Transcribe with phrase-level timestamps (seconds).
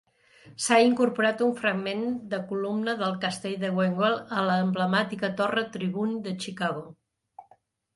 [0.67, 2.01] S'ha incorporat un fragment
[2.33, 6.89] de columna del Castell de Wawel a l'emblemàtica Torre Tribune de Chicago.